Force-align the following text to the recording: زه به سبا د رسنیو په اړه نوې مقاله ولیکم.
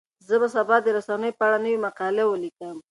زه 0.27 0.35
به 0.41 0.47
سبا 0.55 0.75
د 0.81 0.87
رسنیو 0.97 1.37
په 1.37 1.43
اړه 1.47 1.57
نوې 1.65 1.77
مقاله 1.85 2.23
ولیکم. 2.27 2.77